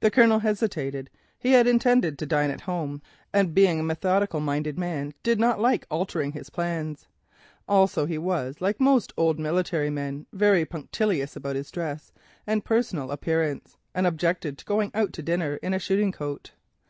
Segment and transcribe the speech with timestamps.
[0.00, 1.08] The Colonel hesitated.
[1.38, 3.00] He had intended to dine at home,
[3.32, 7.08] and being a methodical minded man did not like altering his plans.
[7.66, 12.12] Also, he was, like most military men, very punctilious about his dress
[12.46, 16.50] and personal appearance, and objected to going out to dinner in a shooting coat.